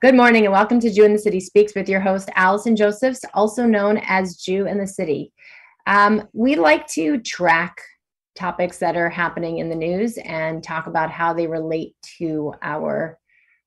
[0.00, 3.22] Good morning and welcome to Jew in the City Speaks with your host, Allison Josephs,
[3.34, 5.32] also known as Jew in the City.
[5.88, 7.80] Um, we like to track
[8.36, 13.18] topics that are happening in the news and talk about how they relate to our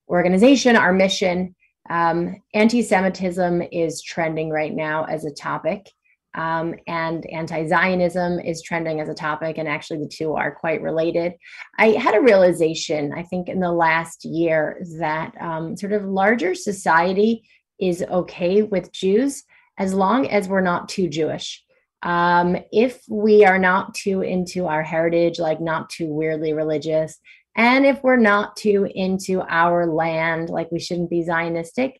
[0.07, 1.53] organization, our mission.
[1.89, 5.85] Um, Anti Semitism is trending right now as a topic
[6.33, 10.81] um, and anti Zionism is trending as a topic, and actually the two are quite
[10.81, 11.33] related.
[11.77, 16.55] I had a realization, I think, in the last year that um, sort of larger
[16.55, 17.43] society
[17.79, 19.43] is okay with Jews
[19.77, 21.63] as long as we're not too Jewish.
[22.03, 27.19] Um, if we are not too into our heritage, like not too weirdly religious,
[27.55, 31.95] and if we're not too into our land, like we shouldn't be Zionistic,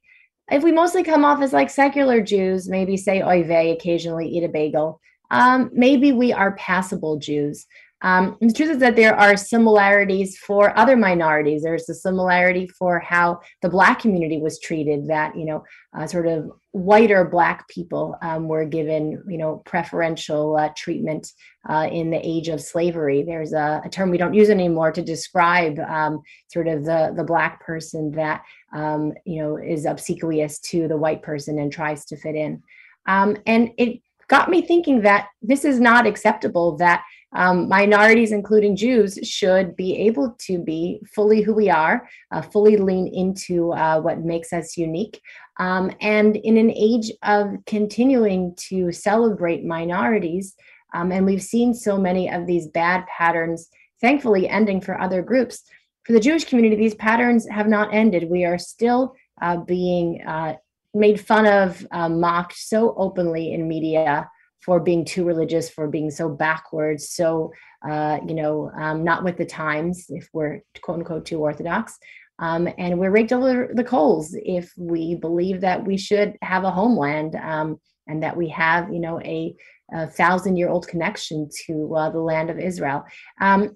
[0.51, 4.43] if we mostly come off as like secular Jews, maybe say oy vey, occasionally eat
[4.43, 4.99] a bagel,
[5.31, 7.65] um, maybe we are passable Jews.
[8.03, 11.61] Um, the truth is that there are similarities for other minorities.
[11.61, 15.63] There's a similarity for how the Black community was treated, that, you know,
[15.95, 21.31] uh, sort of whiter Black people um, were given, you know, preferential uh, treatment
[21.69, 23.23] uh, in the age of slavery.
[23.23, 27.23] There's a, a, term we don't use anymore to describe um, sort of the, the
[27.23, 28.41] Black person that,
[28.73, 32.63] um, you know, is obsequious to the white person and tries to fit in.
[33.05, 38.75] Um, and it got me thinking that this is not acceptable, that um, minorities, including
[38.75, 43.99] Jews, should be able to be fully who we are, uh, fully lean into uh,
[44.01, 45.21] what makes us unique.
[45.57, 50.55] Um, and in an age of continuing to celebrate minorities,
[50.93, 53.69] um, and we've seen so many of these bad patterns,
[54.01, 55.63] thankfully, ending for other groups.
[56.03, 58.29] For the Jewish community, these patterns have not ended.
[58.29, 60.55] We are still uh, being uh,
[60.93, 64.29] made fun of, uh, mocked so openly in media
[64.63, 67.51] for being too religious, for being so backwards, so
[67.87, 71.97] uh, you know, um, not with the times if we're quote unquote too orthodox.
[72.39, 76.71] Um, and we're raked over the coals if we believe that we should have a
[76.71, 79.55] homeland um, and that we have, you know, a,
[79.93, 83.03] a thousand year old connection to uh, the land of Israel.
[83.39, 83.75] Um,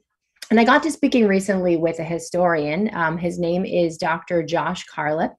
[0.50, 2.90] and I got to speaking recently with a historian.
[2.94, 4.44] Um, his name is Dr.
[4.44, 5.34] Josh Karlip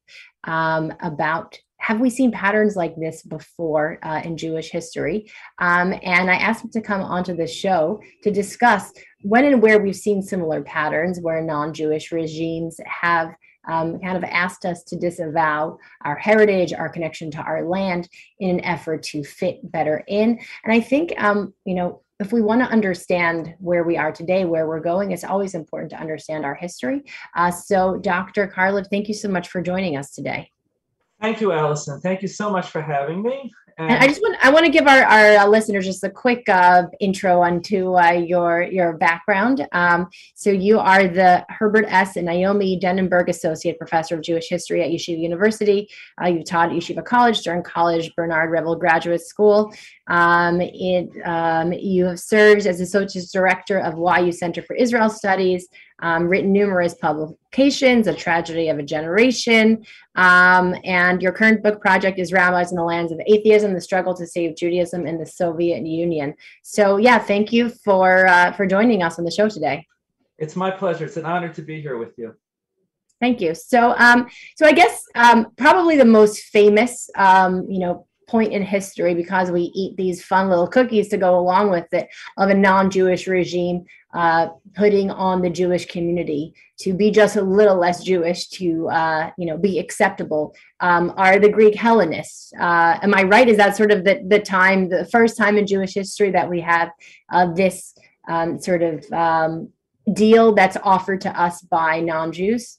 [0.44, 5.30] um, about have we seen patterns like this before uh, in Jewish history?
[5.60, 8.92] Um, and I asked him to come onto the show to discuss
[9.22, 13.36] when and where we've seen similar patterns where non Jewish regimes have
[13.69, 18.08] um, kind of asked us to disavow our heritage, our connection to our land
[18.41, 20.41] in an effort to fit better in.
[20.64, 24.44] And I think, um, you know, if we want to understand where we are today,
[24.44, 27.04] where we're going, it's always important to understand our history.
[27.36, 28.48] Uh, so, Dr.
[28.48, 30.50] Karlip, thank you so much for joining us today.
[31.21, 32.00] Thank you, Allison.
[32.00, 33.53] Thank you so much for having me.
[33.78, 36.49] And, I just want I want to give our, our uh, listeners just a quick
[36.49, 39.69] uh, intro onto uh, your your background.
[39.72, 42.16] Um, so you are the Herbert S.
[42.16, 45.91] and Naomi Denenberg Associate Professor of Jewish History at Yeshiva University.
[46.22, 49.75] Uh, you've taught at Yeshiva College during college Bernard Revel Graduate School.
[50.06, 55.69] Um, it, um, you have served as Associate Director of YU Center for Israel Studies,
[56.00, 59.84] um, written numerous publications, A Tragedy of a Generation,
[60.14, 64.14] um, and your current book project is Rabbis in the Lands of Atheism, The Struggle
[64.14, 66.34] to Save Judaism in the Soviet Union.
[66.62, 69.86] So yeah, thank you for, uh, for joining us on the show today.
[70.38, 71.06] It's my pleasure.
[71.06, 72.34] It's an honor to be here with you.
[73.18, 73.54] Thank you.
[73.54, 78.62] So, um, so I guess um, probably the most famous, um, you know, point in
[78.62, 82.54] history because we eat these fun little cookies to go along with it of a
[82.54, 88.48] non-Jewish regime uh, putting on the Jewish community to be just a little less Jewish
[88.48, 92.53] to uh, you know be acceptable um, are the Greek Hellenists.
[92.59, 93.48] Uh, am I right?
[93.48, 96.60] Is that sort of the, the time, the first time in Jewish history that we
[96.60, 96.91] have
[97.31, 97.94] uh, this
[98.28, 99.69] um, sort of um,
[100.12, 102.78] deal that's offered to us by non-Jews?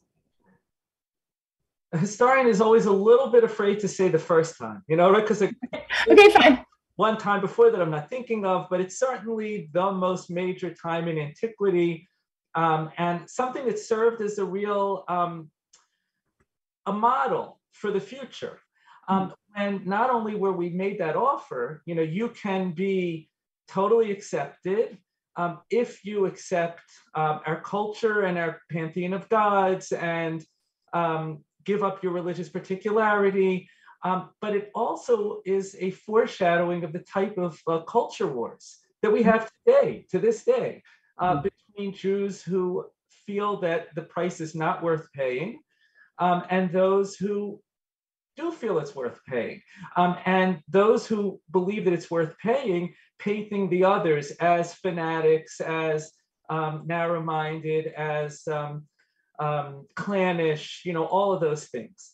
[1.94, 5.14] A historian is always a little bit afraid to say the first time, you know,
[5.14, 5.42] because
[6.08, 6.66] okay, fine.
[6.96, 11.08] One time before that I'm not thinking of, but it's certainly the most major time
[11.08, 12.08] in antiquity,
[12.56, 15.50] um, and something that served as a real um,
[16.88, 18.60] a model for the future.
[19.08, 23.30] Um, and not only where we made that offer, you know, you can be
[23.68, 24.98] totally accepted
[25.36, 26.82] um, if you accept
[27.14, 30.44] um, our culture and our pantheon of gods and
[30.94, 33.70] um, give up your religious particularity.
[34.04, 39.12] Um, but it also is a foreshadowing of the type of uh, culture wars that
[39.12, 40.82] we have today, to this day,
[41.20, 41.48] uh, mm-hmm.
[41.48, 42.86] between Jews who
[43.26, 45.60] feel that the price is not worth paying
[46.20, 47.60] um, and those who
[48.38, 49.62] do feel it's worth paying.
[49.96, 56.12] Um, and those who believe that it's worth paying, painting the others as fanatics, as
[56.50, 58.48] um, narrow minded, as
[59.40, 62.14] um, clannish, you know, all of those things.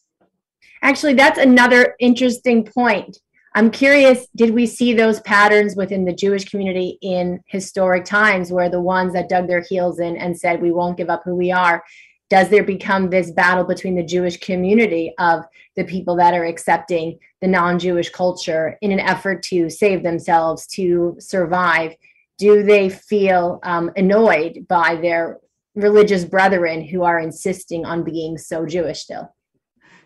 [0.82, 3.18] Actually, that's another interesting point.
[3.56, 8.70] I'm curious, did we see those patterns within the Jewish community in historic times where
[8.70, 11.52] the ones that dug their heels in and said, we won't give up who we
[11.52, 11.84] are?
[12.30, 15.44] Does there become this battle between the Jewish community of
[15.76, 20.66] the people that are accepting the non Jewish culture in an effort to save themselves,
[20.68, 21.96] to survive?
[22.40, 25.42] Do they feel um, annoyed by their
[25.76, 29.34] religious brethren who are insisting on being so Jewish still?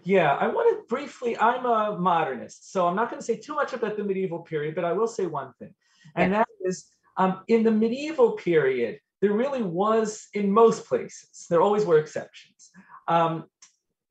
[0.03, 3.55] Yeah, I want to briefly, I'm a modernist, so I'm not going to say too
[3.55, 5.73] much about the medieval period, but I will say one thing.
[6.15, 6.85] And that is
[7.17, 12.71] um, in the medieval period, there really was, in most places, there always were exceptions.
[13.07, 13.45] Um,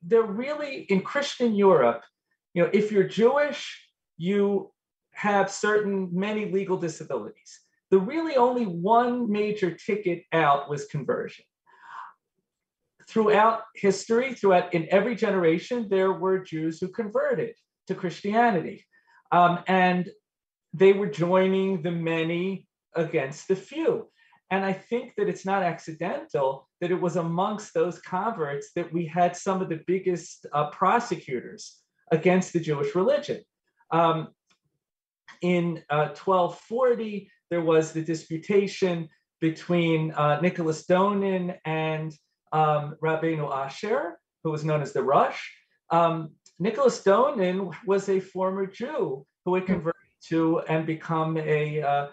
[0.03, 2.03] there really, in Christian Europe,
[2.53, 4.71] you know, if you're Jewish, you
[5.11, 7.61] have certain many legal disabilities.
[7.89, 11.45] The really only one major ticket out was conversion
[13.07, 17.55] throughout history, throughout in every generation, there were Jews who converted
[17.87, 18.85] to Christianity.
[19.31, 20.09] Um, and
[20.73, 24.09] they were joining the many against the few.
[24.49, 29.05] And I think that it's not accidental that it was amongst those converts that we
[29.05, 31.77] had some of the biggest uh, prosecutors
[32.11, 33.41] against the Jewish religion.
[33.91, 34.29] Um,
[35.41, 39.09] in uh, 1240, there was the disputation
[39.41, 42.13] between uh, Nicholas Donin and
[42.51, 45.41] um, Rabbeinu Asher, who was known as the Rosh.
[45.89, 52.07] Um, Nicholas Donin was a former Jew who had converted to and become a, uh,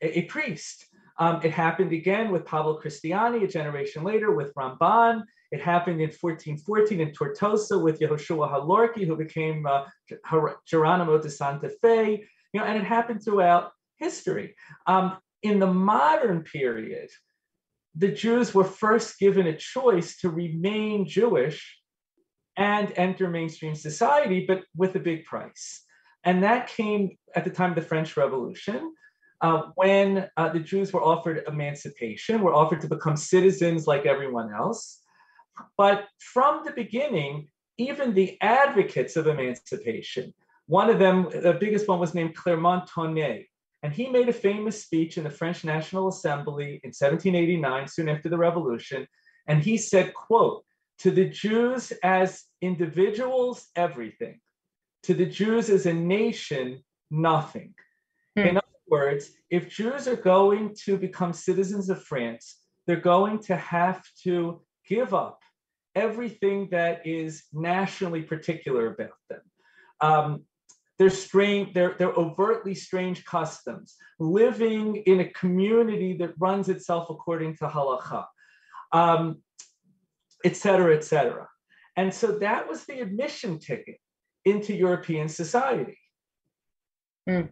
[0.00, 0.86] a, priest.
[1.18, 5.22] Um, it happened again with Pablo Cristiani a generation later with Ramban.
[5.52, 9.84] It happened in 1414 in Tortosa with Yehoshua HaLorki, who became uh,
[10.66, 12.24] Geronimo de Santa Fe.
[12.52, 14.54] You know, and it happened throughout history.
[14.86, 17.10] Um, in the modern period,
[17.94, 21.78] the Jews were first given a choice to remain Jewish
[22.56, 25.84] and enter mainstream society, but with a big price.
[26.24, 28.92] And that came at the time of the French Revolution,
[29.40, 34.52] uh, when uh, the Jews were offered emancipation, were offered to become citizens like everyone
[34.52, 35.00] else.
[35.78, 37.48] But from the beginning,
[37.78, 40.34] even the advocates of emancipation,
[40.66, 43.44] one of them, the biggest one was named Clermont-Tonnerre,
[43.82, 48.28] and he made a famous speech in the French National Assembly in 1789, soon after
[48.28, 49.06] the revolution.
[49.46, 50.64] And he said, quote,
[50.98, 54.40] to the Jews as individuals, everything.
[55.04, 57.74] To the Jews as a nation, nothing.
[58.36, 58.42] Hmm.
[58.42, 63.56] In other words, if Jews are going to become citizens of France, they're going to
[63.56, 65.40] have to give up
[65.94, 69.40] everything that is nationally particular about them.
[70.00, 70.44] Um,
[71.00, 77.56] their strange, their, their overtly strange customs, living in a community that runs itself according
[77.56, 78.26] to halacha,
[78.92, 79.42] um,
[80.44, 81.48] et cetera, et cetera.
[81.96, 83.96] And so that was the admission ticket
[84.44, 85.98] into European society.
[87.26, 87.48] Mm.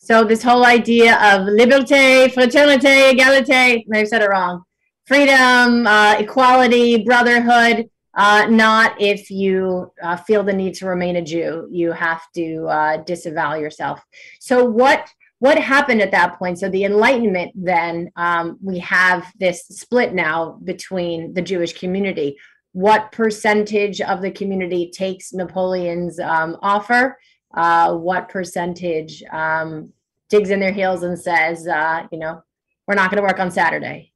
[0.00, 4.62] So this whole idea of liberté, fraternité, égalité, maybe I said it wrong,
[5.06, 11.22] freedom, uh, equality, brotherhood, uh, not if you uh, feel the need to remain a
[11.22, 11.68] Jew.
[11.70, 14.02] You have to uh, disavow yourself.
[14.40, 15.08] So what
[15.38, 16.58] what happened at that point?
[16.58, 17.52] So the Enlightenment.
[17.54, 22.38] Then um, we have this split now between the Jewish community.
[22.72, 27.18] What percentage of the community takes Napoleon's um, offer?
[27.54, 29.92] Uh, what percentage um,
[30.30, 32.42] digs in their heels and says, uh, you know,
[32.86, 34.12] we're not going to work on Saturday?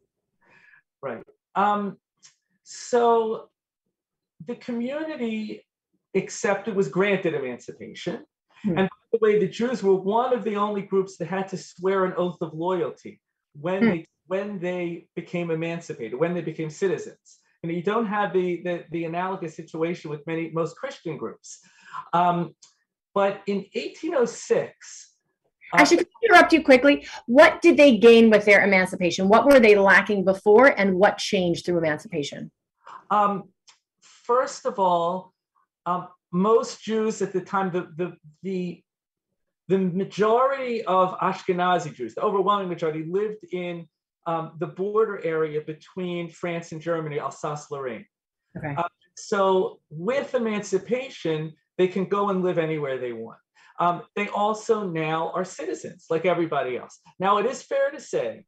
[1.02, 1.22] Right.
[1.54, 1.98] Um,
[2.62, 3.49] so
[4.50, 5.64] the community
[6.14, 8.24] accepted, was granted emancipation.
[8.66, 8.78] Mm-hmm.
[8.78, 11.56] And by the way, the Jews were one of the only groups that had to
[11.56, 13.20] swear an oath of loyalty
[13.54, 13.90] when mm-hmm.
[13.90, 17.40] they when they became emancipated, when they became citizens.
[17.64, 21.58] And you don't have the, the, the analogous situation with many most Christian groups.
[22.12, 22.54] Um,
[23.12, 25.10] but in 1806,
[25.72, 27.08] uh, I should interrupt you quickly.
[27.26, 29.28] What did they gain with their emancipation?
[29.28, 32.52] What were they lacking before, and what changed through emancipation?
[33.10, 33.48] Um,
[34.30, 35.34] first of all,
[35.86, 38.08] um, most Jews at the time, the, the,
[38.44, 38.82] the,
[39.66, 43.88] the majority of Ashkenazi Jews, the overwhelming majority, lived in
[44.26, 48.06] um, the border area between France and Germany, Alsace-Lorraine.
[48.56, 48.74] Okay.
[48.76, 53.38] Uh, so with emancipation, they can go and live anywhere they want.
[53.80, 57.00] Um, they also now are citizens like everybody else.
[57.18, 58.44] Now, it is fair to say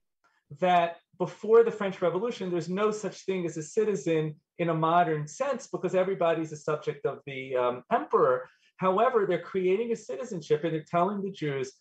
[0.60, 5.28] that before the French Revolution, there's no such thing as a citizen in a modern
[5.28, 8.48] sense because everybody's a subject of the um, emperor.
[8.78, 11.74] However, they're creating a citizenship and they're telling the Jews,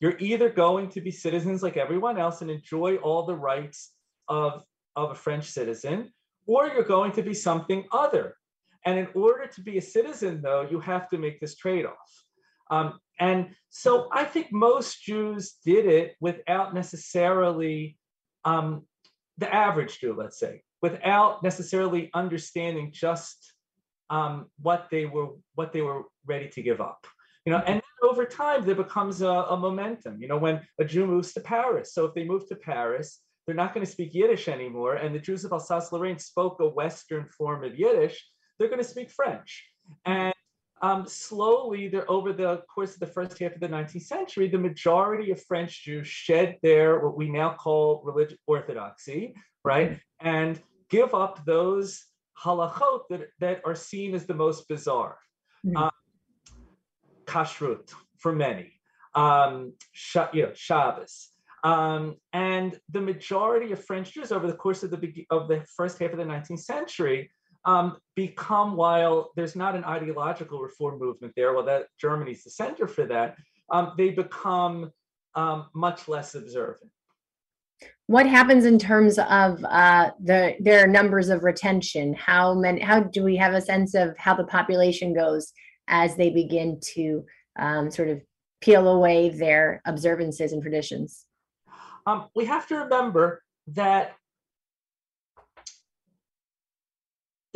[0.00, 3.92] you're either going to be citizens like everyone else and enjoy all the rights
[4.26, 4.64] of,
[4.96, 6.12] of a French citizen,
[6.48, 8.34] or you're going to be something other.
[8.84, 12.10] And in order to be a citizen, though, you have to make this trade off.
[12.68, 17.96] Um, and so I think most Jews did it without necessarily
[18.44, 18.87] um,
[19.38, 23.52] the average Jew, let's say, without necessarily understanding just
[24.10, 27.06] um, what they were what they were ready to give up.
[27.46, 30.20] You know, and over time there becomes a, a momentum.
[30.20, 33.54] You know, when a Jew moves to Paris, so if they move to Paris, they're
[33.54, 37.64] not going to speak Yiddish anymore, and the Jews of Alsace-Lorraine spoke a Western form
[37.64, 38.22] of Yiddish.
[38.58, 39.64] They're going to speak French,
[40.04, 40.34] and
[40.82, 44.58] um, slowly, there, over the course of the first half of the 19th century, the
[44.58, 51.14] majority of French Jews shed their what we now call religious orthodoxy, right, and give
[51.14, 52.04] up those
[52.42, 55.18] halachot that, that are seen as the most bizarre.
[55.66, 55.76] Mm-hmm.
[55.76, 55.90] Um,
[57.26, 58.72] kashrut for many,
[59.14, 61.30] um, sh- you know, Shabbos.
[61.64, 65.98] Um, and the majority of French Jews over the course of the, of the first
[65.98, 67.30] half of the 19th century
[67.64, 72.86] um, become, while there's not an ideological reform movement there, well, that Germany's the center
[72.86, 73.36] for that,
[73.70, 74.90] um, they become
[75.34, 76.90] um, much less observant.
[78.06, 82.14] What happens in terms of uh, the their numbers of retention?
[82.14, 82.80] How many?
[82.80, 85.52] How do we have a sense of how the population goes
[85.88, 87.24] as they begin to
[87.58, 88.20] um, sort of
[88.60, 91.26] peel away their observances and traditions?
[92.06, 94.16] Um, we have to remember that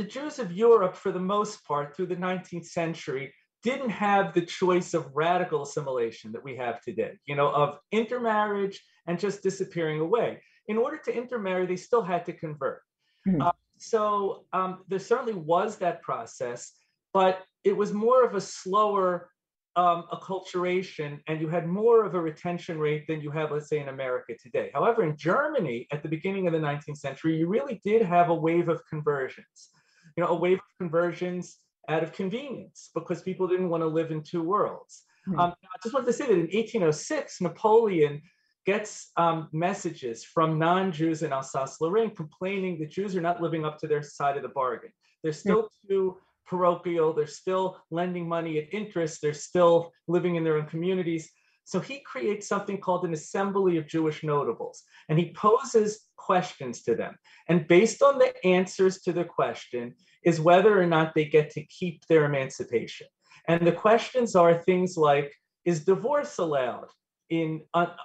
[0.02, 3.32] the Jews of Europe, for the most part, through the 19th century,
[3.62, 8.84] didn't have the choice of radical assimilation that we have today, you know, of intermarriage
[9.06, 10.42] and just disappearing away.
[10.66, 12.82] In order to intermarry, they still had to convert.
[13.28, 13.42] Mm-hmm.
[13.42, 16.72] Uh, so um, there certainly was that process,
[17.12, 19.30] but it was more of a slower
[19.76, 23.78] um, acculturation, and you had more of a retention rate than you have, let's say,
[23.78, 24.72] in America today.
[24.74, 28.34] However, in Germany at the beginning of the 19th century, you really did have a
[28.34, 29.70] wave of conversions
[30.16, 31.56] you know, a wave of conversions
[31.88, 35.02] out of convenience because people didn't want to live in two worlds.
[35.28, 35.38] Mm-hmm.
[35.38, 38.22] Um, I just wanted to say that in 1806, Napoleon
[38.64, 43.88] gets um, messages from non-Jews in Alsace-Lorraine complaining that Jews are not living up to
[43.88, 44.90] their side of the bargain.
[45.22, 45.88] They're still mm-hmm.
[45.88, 46.16] too
[46.46, 47.12] parochial.
[47.12, 49.20] They're still lending money at interest.
[49.22, 51.30] They're still living in their own communities.
[51.64, 56.94] So he creates something called an assembly of Jewish notables, and he poses questions to
[56.94, 57.16] them.
[57.48, 61.64] And based on the answers to the question, is whether or not they get to
[61.66, 63.06] keep their emancipation.
[63.48, 65.32] And the questions are things like
[65.64, 66.88] Is divorce allowed
[67.30, 67.62] in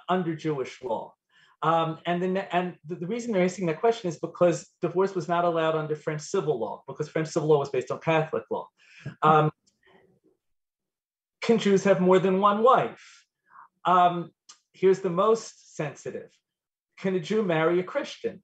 [0.08, 1.14] under Jewish law?
[1.62, 5.26] Um, and then, and the, the, reason they're asking that question is because divorce was
[5.26, 8.68] not allowed under French civil law, because French civil law was based on Catholic law.
[9.22, 9.50] Um,
[11.42, 13.26] can Jews have more than one wife?
[13.88, 14.32] Um,
[14.74, 16.30] here's the most sensitive
[17.00, 18.42] Can a Jew marry a Christian?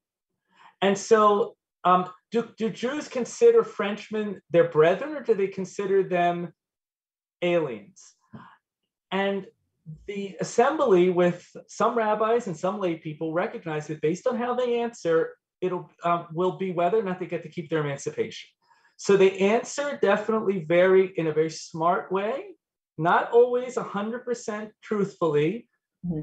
[0.80, 6.52] And so, um, do, do Jews consider Frenchmen their brethren or do they consider them
[7.42, 8.00] aliens?
[9.12, 9.46] And
[10.06, 14.80] the assembly, with some rabbis and some lay people, recognize that based on how they
[14.80, 18.48] answer, it'll um, will be whether or not they get to keep their emancipation.
[18.96, 22.53] So they answer definitely very in a very smart way,
[22.98, 25.68] not always 100% truthfully.
[26.06, 26.20] Mm-hmm.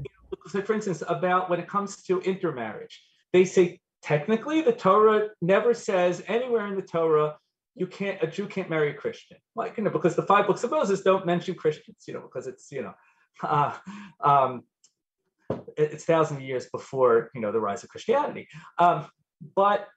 [0.48, 3.02] So for instance, about when it comes to intermarriage,
[3.32, 7.36] they say technically the Torah never says anywhere in the Torah
[7.74, 9.38] you can't a Jew can't marry a Christian.
[9.56, 12.46] Like you know, because the five books of Moses don't mention Christians, you know, because
[12.46, 12.94] it's you know,
[13.42, 13.76] uh,
[14.20, 14.64] um,
[15.76, 18.48] it's thousands of years before you know the rise of Christianity.
[18.78, 19.06] Um,
[19.56, 19.88] but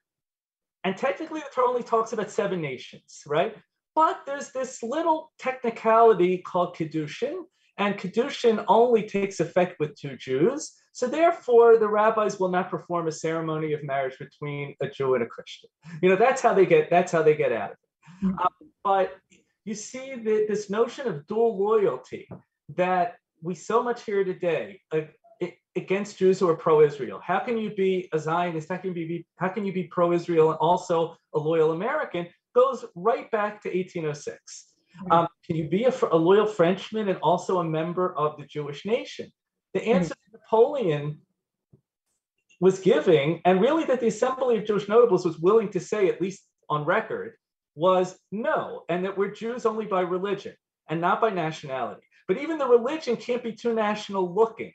[0.84, 3.56] and technically the Torah only talks about seven nations, right?
[3.96, 7.44] But there's this little technicality called Kedushin,
[7.78, 10.72] and Kedushin only takes effect with two Jews.
[10.92, 15.22] So therefore, the rabbis will not perform a ceremony of marriage between a Jew and
[15.22, 15.70] a Christian.
[16.02, 18.26] You know, that's how they get that's how they get out of it.
[18.26, 18.38] Mm-hmm.
[18.38, 19.16] Um, but
[19.64, 22.28] you see the, this notion of dual loyalty
[22.76, 25.00] that we so much hear today uh,
[25.74, 27.20] against Jews who are pro-Israel.
[27.22, 28.68] How can you be a Zionist?
[28.68, 32.26] How can you be how can you be pro-Israel and also a loyal American?
[32.56, 34.38] Goes right back to 1806.
[35.04, 35.12] Hmm.
[35.12, 38.84] Um, can you be a, a, loyal Frenchman and also a member of the Jewish
[38.84, 39.30] nation?
[39.74, 39.90] The hmm.
[39.90, 40.36] answer mm-hmm.
[40.38, 41.20] Napoleon
[42.60, 46.22] was giving, and really that the Assembly of Jewish Notables was willing to say, at
[46.22, 47.34] least on record,
[47.74, 50.54] was no, and that we're Jews only by religion
[50.88, 52.00] and not by nationality.
[52.26, 54.72] But even the religion can't be too national looking.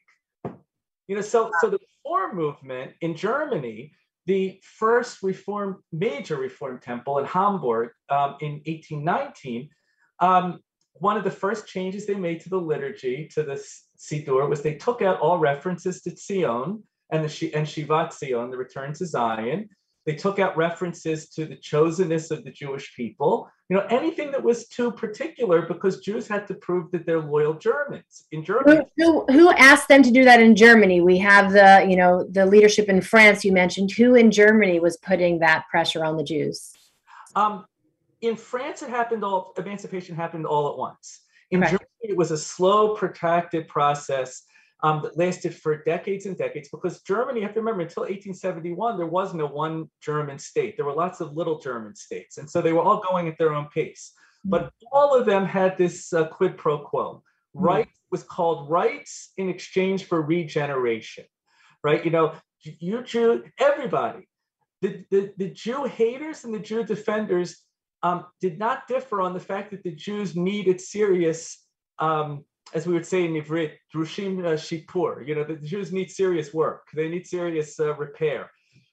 [1.07, 3.91] You know, so so the reform movement in Germany
[4.25, 9.69] the first reform, major reform temple in Hamburg um, in 1819,
[10.19, 10.59] um,
[10.93, 13.63] one of the first changes they made to the liturgy, to the
[13.97, 18.57] Siddur, was they took out all references to Zion and the and Shivat Zion, the
[18.57, 19.69] return to Zion.
[20.11, 23.49] They took out references to the chosenness of the Jewish people.
[23.69, 27.53] You know, anything that was too particular because Jews had to prove that they're loyal
[27.53, 28.81] Germans in Germany.
[28.97, 30.99] Who, who, who asked them to do that in Germany?
[30.99, 33.91] We have the, you know, the leadership in France you mentioned.
[33.91, 36.73] Who in Germany was putting that pressure on the Jews?
[37.37, 37.65] Um,
[38.19, 41.21] in France, it happened all, emancipation happened all at once.
[41.51, 44.43] In Germany, it was a slow, protracted process
[44.83, 48.97] um, that lasted for decades and decades because Germany, you have to remember, until 1871,
[48.97, 50.75] there was no one German state.
[50.75, 52.37] There were lots of little German states.
[52.37, 54.11] And so they were all going at their own pace.
[54.43, 57.21] But all of them had this uh, quid pro quo.
[57.53, 61.23] Right was called rights in exchange for regeneration,
[61.83, 62.03] right?
[62.03, 64.27] You know, you Jew, everybody,
[64.81, 67.57] the, the, the Jew haters and the Jew defenders
[68.03, 71.65] um, did not differ on the fact that the Jews needed serious,
[71.99, 75.27] um, as we would say in Ivrit, drushim shipur.
[75.27, 76.87] You know, the Jews need serious work.
[76.93, 78.51] They need serious uh, repair.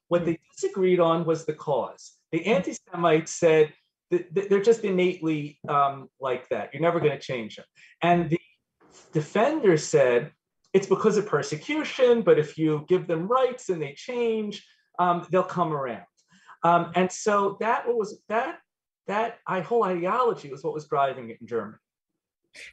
[0.09, 2.15] What they disagreed on was the cause.
[2.33, 3.73] The anti-Semites said
[4.11, 6.71] that they're just innately um, like that.
[6.73, 7.67] You're never going to change them.
[8.03, 8.41] And the
[9.13, 10.33] defenders said
[10.73, 14.67] it's because of persecution, but if you give them rights and they change,
[14.99, 16.05] um, they'll come around.
[16.63, 18.59] Um, and so that was that
[19.07, 21.79] that whole ideology was what was driving it in Germany.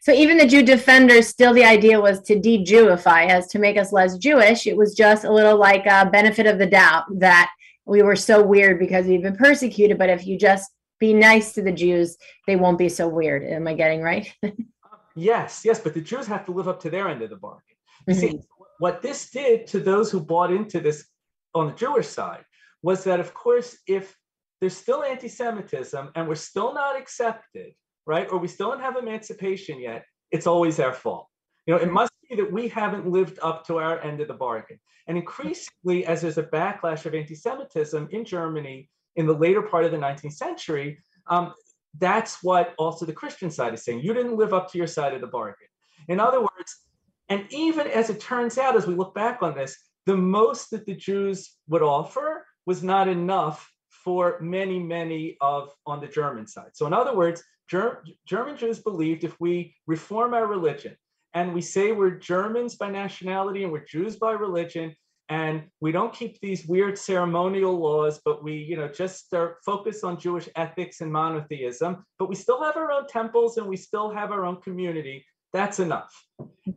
[0.01, 3.91] So even the Jew defenders, still the idea was to de-Jewify us, to make us
[3.91, 4.67] less Jewish.
[4.67, 7.49] It was just a little like a benefit of the doubt that
[7.85, 9.97] we were so weird because we've been persecuted.
[9.97, 13.43] But if you just be nice to the Jews, they won't be so weird.
[13.43, 14.33] Am I getting right?
[15.15, 17.61] yes, yes, but the Jews have to live up to their end of the bargain.
[18.09, 18.19] Mm-hmm.
[18.19, 18.39] See,
[18.79, 21.05] what this did to those who bought into this
[21.53, 22.43] on the Jewish side
[22.81, 24.15] was that, of course, if
[24.59, 27.73] there's still anti-Semitism and we're still not accepted,
[28.05, 28.27] right?
[28.31, 31.27] Or we still don't have emancipation yet, it's always our fault.
[31.65, 34.33] You know, it must be that we haven't lived up to our end of the
[34.33, 34.79] bargain.
[35.07, 39.91] And increasingly, as there's a backlash of anti-Semitism in Germany in the later part of
[39.91, 41.53] the 19th century, um,
[41.97, 44.01] that's what also the Christian side is saying.
[44.01, 45.67] You didn't live up to your side of the bargain.
[46.07, 46.81] In other words,
[47.29, 50.85] and even as it turns out, as we look back on this, the most that
[50.85, 56.71] the Jews would offer was not enough for many, many of on the German side.
[56.73, 60.95] So in other words, Ger- German Jews believed if we reform our religion
[61.33, 64.95] and we say we're Germans by nationality and we're Jews by religion,
[65.27, 70.03] and we don't keep these weird ceremonial laws, but we, you know, just start focus
[70.03, 74.11] on Jewish ethics and monotheism, but we still have our own temples and we still
[74.11, 75.25] have our own community.
[75.51, 76.13] That's enough.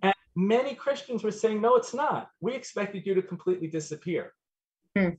[0.03, 2.31] And many Christians were saying, no, it's not.
[2.41, 4.33] We expected you to completely disappear.
[4.97, 5.11] Hmm.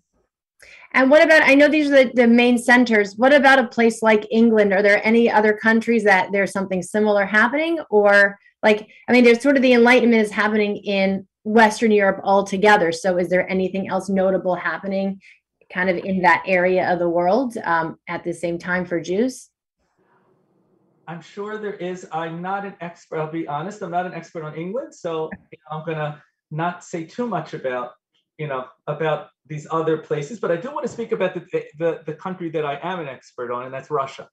[0.94, 3.16] And what about, I know these are the, the main centers.
[3.16, 4.74] What about a place like England?
[4.74, 7.80] Are there any other countries that there's something similar happening?
[7.90, 12.92] Or like, I mean, there's sort of the Enlightenment is happening in Western Europe altogether.
[12.92, 15.22] So is there anything else notable happening
[15.72, 19.50] kind of in that area of the world um, at the same time for Jews?
[21.08, 22.08] I'm sure there is.
[22.12, 23.18] I'm not an expert.
[23.18, 23.82] I'll be honest.
[23.82, 25.32] I'm not an expert on England, so
[25.72, 27.94] I'm gonna not say too much about
[28.38, 30.40] you know about these other places.
[30.40, 31.42] But I do want to speak about the
[31.78, 34.30] the, the country that I am an expert on, and that's Russia.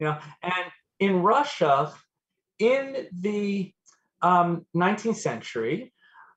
[0.00, 0.64] You know, and
[0.98, 1.92] in Russia,
[2.58, 3.72] in the
[4.22, 5.92] um, 19th century,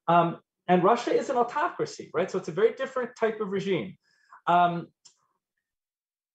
[0.07, 2.29] um, and Russia is an autocracy, right?
[2.29, 3.97] So it's a very different type of regime.
[4.47, 4.87] Um,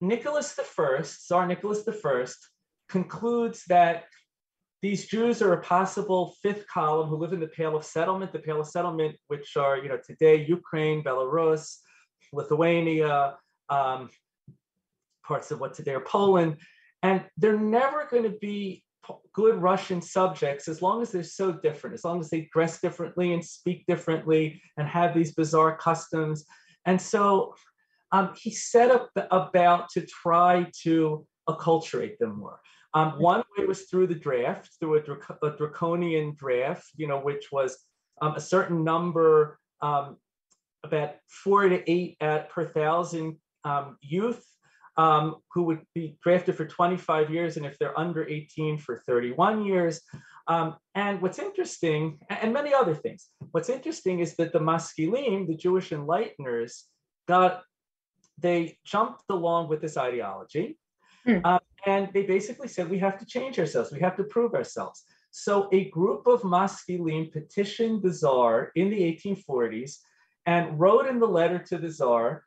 [0.01, 2.25] Nicholas I, Tsar Nicholas I,
[2.89, 4.05] concludes that
[4.83, 8.39] these Jews are a possible fifth column who live in the Pale of Settlement, the
[8.39, 11.79] Pale of Settlement, which are, you know, today Ukraine, Belarus,
[12.33, 13.37] Lithuania,
[13.69, 14.11] um,
[15.25, 16.57] parts of what today are Poland,
[17.03, 18.85] and they're never going to be
[19.33, 23.33] good Russian subjects as long as they're so different, as long as they dress differently
[23.33, 26.45] and speak differently and have these bizarre customs.
[26.87, 27.55] And so
[28.13, 32.61] um, he set up about to try to acculturate them more.
[32.97, 37.53] Um, one way was through the draft, through a, a draconian draft, you know, which
[37.53, 37.77] was
[38.23, 40.17] um, a certain number, um,
[40.83, 44.43] about four to eight at per thousand um, youth
[44.97, 49.67] um, who would be drafted for 25 years, and if they're under 18, for 31
[49.67, 50.01] years.
[50.47, 55.57] Um, and what's interesting, and many other things, what's interesting is that the Maskilim, the
[55.57, 56.85] Jewish enlighteners,
[57.29, 57.63] got
[58.39, 60.79] they jumped along with this ideology.
[61.27, 61.45] Mm.
[61.45, 65.05] Um, and they basically said, we have to change ourselves, we have to prove ourselves.
[65.31, 69.99] So a group of Maskilim petitioned the Tsar in the 1840s
[70.47, 72.47] and wrote in the letter to the Tsar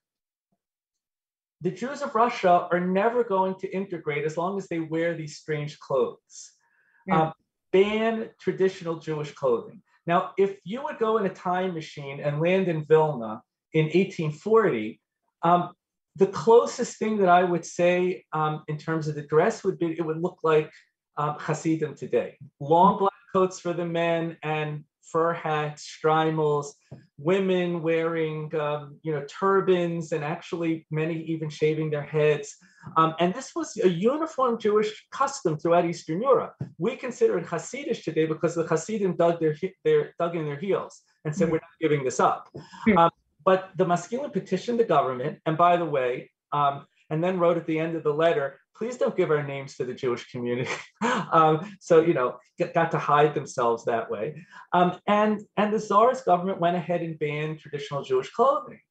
[1.61, 5.37] the Jews of Russia are never going to integrate as long as they wear these
[5.37, 6.53] strange clothes.
[7.05, 7.21] Yeah.
[7.21, 7.33] Um,
[7.71, 9.81] ban traditional Jewish clothing.
[10.07, 13.41] Now, if you would go in a time machine and land in Vilna
[13.73, 14.99] in 1840,
[15.43, 15.73] um,
[16.19, 19.95] the closest thing that I would say um, in terms of the dress would be
[19.97, 20.71] it would look like
[21.17, 22.37] um, Hasidim today.
[22.59, 26.73] Long black coats for the men and fur hats, shtreimels,
[27.17, 32.55] women wearing um, you know turbans, and actually many even shaving their heads.
[32.97, 36.53] Um, and this was a uniform Jewish custom throughout Eastern Europe.
[36.77, 39.55] We consider it Hasidish today because the Hasidim dug their,
[39.85, 41.53] their dug in their heels and said, mm-hmm.
[41.53, 42.97] "We're not giving this up." Mm-hmm.
[42.97, 43.11] Um,
[43.49, 47.65] but the Maskilim petitioned the government, and by the way, um, and then wrote at
[47.65, 50.69] the end of the letter, please don't give our names to the Jewish community.
[51.31, 54.45] um, so, you know, get, got to hide themselves that way.
[54.71, 58.81] Um, and, and the Tsar's government went ahead and banned traditional Jewish clothing.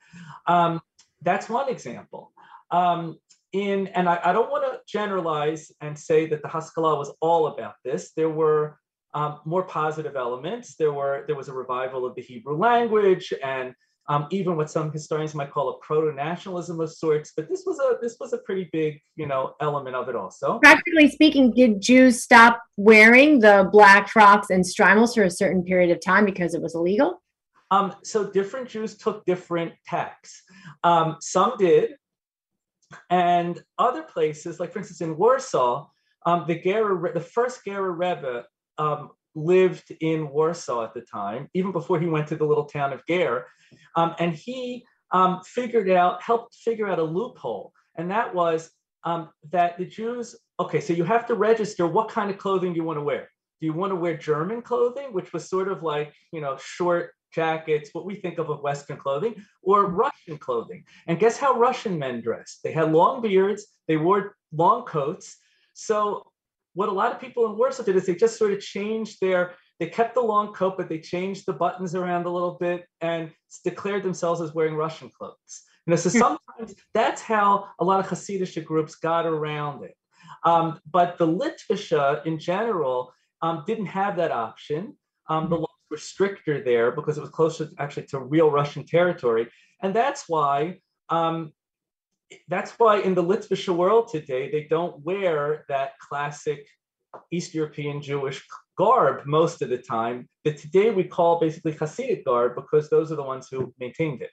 [0.49, 0.81] Um,
[1.23, 2.33] that's one example.
[2.73, 3.17] Um,
[3.53, 7.47] in, and I, I don't want to generalize and say that the Haskalah was all
[7.47, 8.11] about this.
[8.17, 8.81] There were
[9.15, 10.75] um, more positive elements.
[10.75, 13.73] There were there was a revival of the Hebrew language and
[14.09, 17.33] um, even what some historians might call a proto-nationalism of sorts.
[17.37, 20.59] But this was a this was a pretty big, you know, element of it also.
[20.61, 25.91] Practically speaking, did Jews stop wearing the black frocks and shtreimels for a certain period
[25.91, 27.23] of time because it was illegal?
[27.71, 30.43] Um, so different Jews took different tacks.
[30.85, 31.91] Um, some did,
[33.11, 35.87] and other places, like for instance in Warsaw,
[36.25, 38.45] um, the Gerrer, the first Gerrer Rebbe
[38.79, 42.93] um, lived in Warsaw at the time, even before he went to the little town
[42.93, 43.47] of Ger.
[43.97, 47.73] Um, and he um, figured out, helped figure out a loophole.
[47.97, 48.71] And that was
[49.05, 52.85] um, that the Jews, okay, so you have to register what kind of clothing you
[52.85, 53.31] want to wear.
[53.61, 57.13] Do you want to wear German clothing, which was sort of like, you know, short
[57.35, 60.85] jackets, what we think of of Western clothing, or Russian clothing?
[61.07, 62.61] And guess how Russian men dressed?
[62.63, 65.37] They had long beards, they wore long coats.
[65.75, 66.28] So
[66.79, 69.55] what a lot of people in Warsaw did is they just sort of changed their,
[69.81, 73.33] they kept the long coat, but they changed the buttons around a little bit and
[73.65, 75.65] declared themselves as wearing Russian clothes.
[75.87, 76.19] You know, so hmm.
[76.19, 79.97] sometimes that's how a lot of Hasidic groups got around it.
[80.45, 83.13] Um, but the Litvische in general
[83.43, 84.97] um, didn't have that option.
[85.29, 85.63] Um, the hmm.
[85.63, 89.49] laws were stricter there because it was closer actually to real Russian territory.
[89.83, 91.53] And that's why um,
[92.49, 96.67] that's why in the Litvische world today, they don't wear that classic
[97.31, 98.45] East European Jewish
[98.77, 100.29] garb most of the time.
[100.45, 104.31] That today we call basically Hasidic garb because those are the ones who maintained it.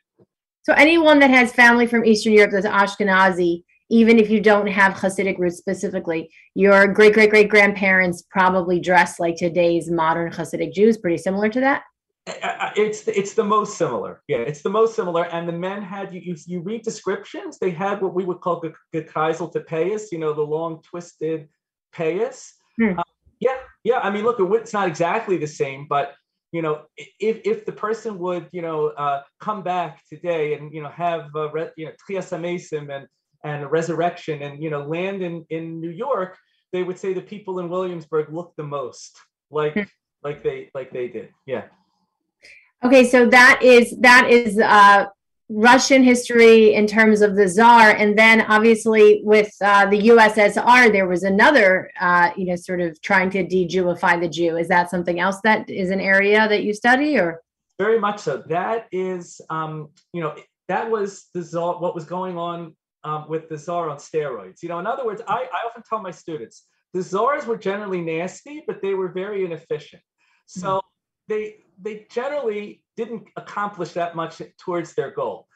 [0.64, 4.94] So anyone that has family from Eastern Europe that's Ashkenazi, even if you don't have
[4.94, 10.98] Hasidic roots specifically, your great great great grandparents probably dress like today's modern Hasidic Jews,
[10.98, 11.84] pretty similar to that.
[12.28, 14.22] It's it's the most similar.
[14.28, 15.26] Yeah, it's the most similar.
[15.26, 17.60] And the men had you you, you read descriptions.
[17.60, 20.12] They had what we would call the gekreisel to payas.
[20.12, 21.50] You know, the long twisted
[21.96, 22.50] payas.
[22.78, 22.98] Hmm.
[23.00, 23.04] Um,
[23.40, 24.00] yeah, yeah.
[24.00, 26.16] I mean, look, it's not exactly the same, but
[26.52, 30.82] you know, if if the person would you know uh, come back today and you
[30.82, 33.08] know have uh, re, you know techias hamesim and
[33.44, 36.38] and a resurrection and you know land in in New York,
[36.74, 39.20] they would say the people in Williamsburg look the most
[39.52, 39.82] like hmm.
[40.24, 41.30] like they like they did.
[41.46, 41.66] Yeah.
[42.84, 45.06] Okay, so that is that is uh,
[45.50, 51.08] Russian history in terms of the czar, and then obviously with uh, the USSR, there
[51.08, 54.58] was another, uh, you know, sort of trying to de-Jewify the Jew.
[54.58, 57.42] Is that something else that is an area that you study, or?
[57.78, 58.44] Very much so.
[58.48, 60.36] That is, um, you know,
[60.68, 61.80] that was the czar.
[61.80, 64.64] What was going on um, with the czar on steroids?
[64.64, 68.02] You know, in other words, I, I often tell my students the czars were generally
[68.02, 70.02] nasty, but they were very inefficient.
[70.48, 70.68] So.
[70.68, 70.88] Mm-hmm
[71.28, 75.48] they they generally didn't accomplish that much towards their goal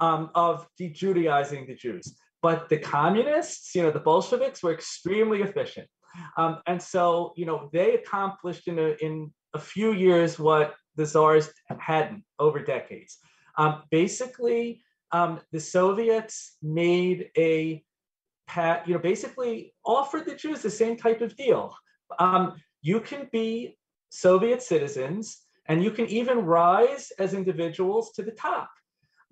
[0.00, 2.14] um, of de-Judaizing the Jews.
[2.42, 5.88] But the communists, you know, the Bolsheviks were extremely efficient.
[6.36, 11.06] Um, and so, you know, they accomplished in a, in a few years what the
[11.06, 13.18] czars hadn't over decades.
[13.56, 17.82] Um, basically, um, the Soviets made a,
[18.86, 21.74] you know, basically offered the Jews the same type of deal.
[22.18, 23.77] Um, you can be
[24.10, 28.70] Soviet citizens, and you can even rise as individuals to the top,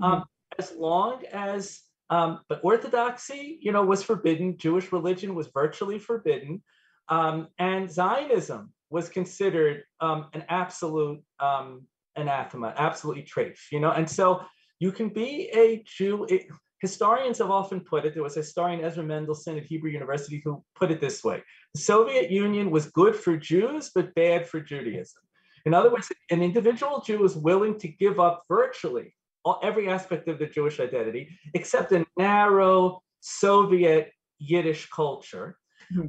[0.02, 0.22] um, mm-hmm.
[0.58, 1.80] as long as.
[2.08, 4.56] Um, but Orthodoxy, you know, was forbidden.
[4.58, 6.62] Jewish religion was virtually forbidden,
[7.08, 11.82] um, and Zionism was considered um, an absolute um,
[12.14, 13.58] anathema, absolutely trafe.
[13.72, 14.42] You know, and so
[14.78, 16.26] you can be a Jew.
[16.28, 16.46] It,
[16.80, 18.14] historians have often put it.
[18.14, 21.42] There was a historian Ezra Mendelsohn at Hebrew University who put it this way:
[21.74, 25.22] the Soviet Union was good for Jews, but bad for Judaism.
[25.64, 30.28] In other words, an individual Jew is willing to give up virtually all, every aspect
[30.28, 35.56] of the Jewish identity, except a narrow Soviet Yiddish culture.
[35.92, 36.06] Mm-hmm.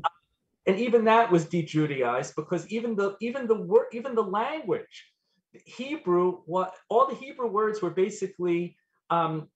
[0.66, 5.14] and even that was de-Judaized because even the even the word even the language,
[5.54, 8.76] Hebrew, what all the Hebrew words were basically
[9.12, 9.50] um,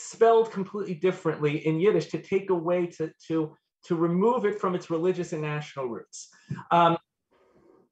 [0.00, 4.90] spelled completely differently in Yiddish to take away to to to remove it from its
[4.90, 6.28] religious and national roots.
[6.70, 6.98] Um,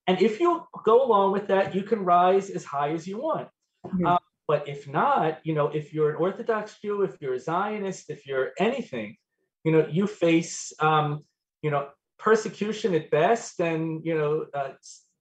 [0.07, 3.49] and if you go along with that, you can rise as high as you want.
[3.87, 4.07] Mm-hmm.
[4.07, 8.09] Um, but if not, you know, if you're an Orthodox Jew, if you're a Zionist,
[8.09, 9.17] if you're anything,
[9.65, 11.25] you know, you face, um,
[11.63, 14.71] you know, persecution at best, and you know, uh,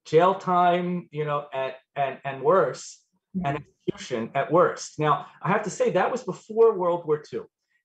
[0.05, 3.03] jail time, you know, at and and worse,
[3.45, 3.63] and mm-hmm.
[3.87, 4.99] execution at worst.
[4.99, 7.41] Now, I have to say that was before World War II.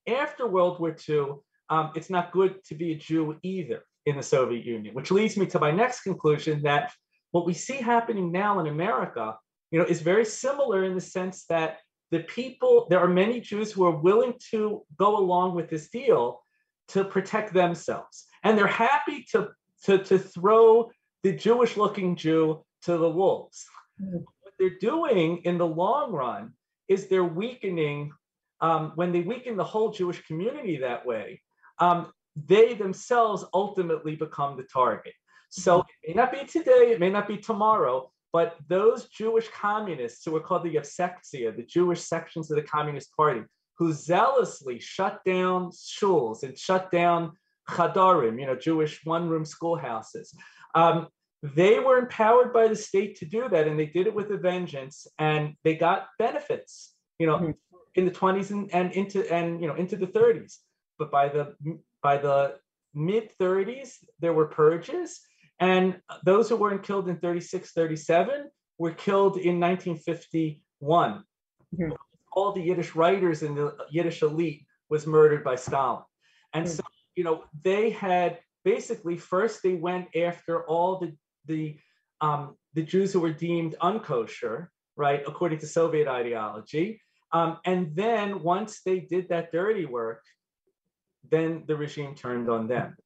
[0.08, 1.26] After World War II,
[1.70, 5.36] um, it's not good to be a Jew either in the Soviet Union, which leads
[5.36, 6.92] me to my next conclusion that
[7.30, 9.36] what we see happening now in America
[9.70, 11.78] you know, is very similar in the sense that
[12.10, 16.42] the people, there are many Jews who are willing to go along with this deal
[16.88, 18.26] to protect themselves.
[18.44, 19.48] And they're happy to,
[19.84, 20.90] to, to throw
[21.22, 23.64] the Jewish looking Jew to the wolves.
[24.52, 26.52] What they're doing in the long run
[26.88, 28.12] is they're weakening,
[28.60, 31.40] um, when they weaken the whole Jewish community that way,
[31.78, 35.14] um, they themselves ultimately become the target.
[35.50, 35.88] So mm-hmm.
[36.02, 40.32] it may not be today, it may not be tomorrow, but those Jewish communists who
[40.32, 43.42] were called the Yevsektsiya, the Jewish sections of the Communist Party,
[43.78, 47.32] who zealously shut down shuls and shut down
[47.68, 50.34] chadarim, you know, Jewish one-room schoolhouses.
[50.74, 51.08] Um,
[51.42, 54.36] they were empowered by the state to do that, and they did it with a
[54.36, 57.50] vengeance, and they got benefits, you know, mm-hmm.
[57.96, 60.58] in the 20s and, and into and you know into the 30s.
[60.98, 61.56] But by the
[62.00, 62.58] by the
[62.94, 65.20] mid 30s, there were purges,
[65.58, 71.24] and those who weren't killed in 36, 37 were killed in 1951.
[71.74, 71.92] Mm-hmm.
[72.34, 76.02] All the Yiddish writers in the Yiddish elite was murdered by Stalin.
[76.54, 76.74] And mm-hmm.
[76.74, 76.82] so,
[77.16, 81.76] you know, they had basically first they went after all the the
[82.20, 87.00] um, the Jews who were deemed unkosher, right, according to Soviet ideology.
[87.32, 90.22] Um, and then once they did that dirty work,
[91.30, 92.96] then the regime turned on them.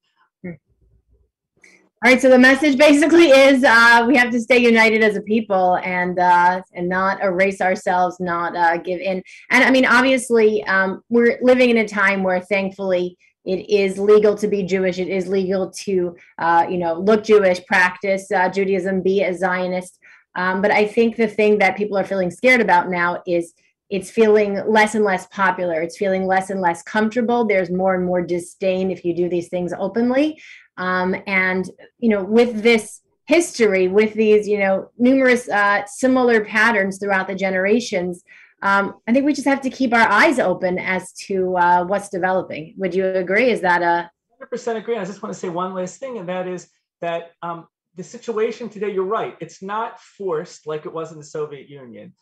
[2.05, 5.22] All right, so the message basically is uh, we have to stay united as a
[5.22, 9.22] people and uh, and not erase ourselves, not uh, give in.
[9.51, 13.16] And I mean, obviously, um, we're living in a time where, thankfully,
[13.47, 14.99] it is legal to be Jewish.
[14.99, 19.99] It is legal to, uh, you know, look Jewish, practice uh, Judaism, be a Zionist.
[20.35, 23.55] Um, but I think the thing that people are feeling scared about now is
[23.89, 25.81] it's feeling less and less popular.
[25.81, 27.47] It's feeling less and less comfortable.
[27.47, 30.43] There's more and more disdain if you do these things openly.
[30.77, 36.99] Um, and, you know, with this history, with these, you know, numerous uh, similar patterns
[36.99, 38.25] throughout the generations,
[38.62, 42.09] um, I think we just have to keep our eyes open as to uh, what's
[42.09, 42.75] developing.
[42.79, 43.51] Would you agree?
[43.51, 44.11] Is that a
[44.42, 44.97] 100% agree?
[44.97, 46.69] I just want to say one last thing, and that is
[47.01, 47.66] that um,
[47.97, 52.12] the situation today, you're right, it's not forced like it was in the Soviet Union,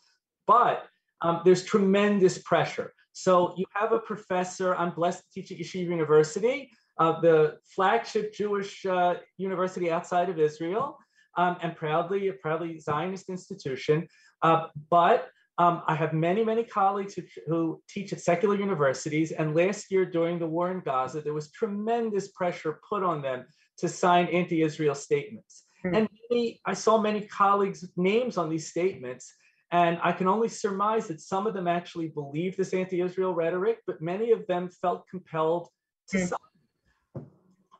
[0.47, 0.85] but
[1.21, 2.93] um, there's tremendous pressure.
[3.13, 8.33] So you have a professor, I'm blessed to teach at Yeshiva University, uh, the flagship
[8.33, 10.97] Jewish uh, university outside of Israel,
[11.37, 14.07] um, and proudly a proudly Zionist institution.
[14.41, 19.31] Uh, but um, I have many, many colleagues who, who, teach at secular universities.
[19.31, 23.45] And last year, during the war in Gaza, there was tremendous pressure put on them
[23.77, 25.63] to sign anti-Israel statements.
[25.85, 25.95] Mm-hmm.
[25.95, 29.33] And many, I saw many colleagues' names on these statements.
[29.71, 34.01] And I can only surmise that some of them actually believe this anti-Israel rhetoric, but
[34.01, 35.69] many of them felt compelled
[36.09, 36.27] to mm-hmm.
[36.27, 36.39] sign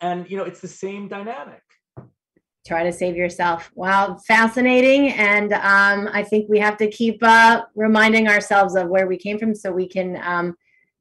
[0.02, 1.62] and you know it's the same dynamic
[2.65, 3.71] try to save yourself.
[3.75, 5.12] Wow fascinating.
[5.12, 9.38] And um, i think we have to keep uh, reminding ourselves of where we came
[9.38, 10.58] from so we can um,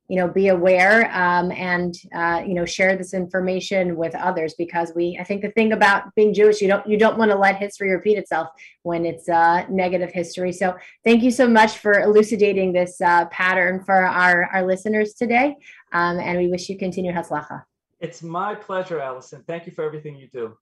[0.08, 4.54] you know be aware um, and uh, you know share this information with others.
[4.58, 7.36] Because we i think the thing about being jewish you don't you don't want to
[7.36, 8.48] let history repeat itself
[8.82, 10.52] when it's uh, negative history.
[10.52, 15.56] So thank you so much for elucidating this uh, pattern for our our listeners today.
[15.92, 17.62] Um, and we wish you continued hatzlacha
[18.04, 19.42] it's my pleasure, Allison.
[19.46, 20.56] Thank you for everything you do.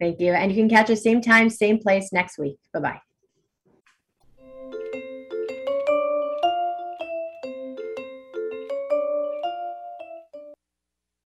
[0.00, 0.32] Thank you.
[0.32, 2.58] And you can catch us same time, same place next week.
[2.72, 3.00] Bye bye.